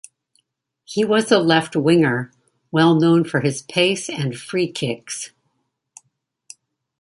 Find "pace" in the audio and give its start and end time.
3.61-4.09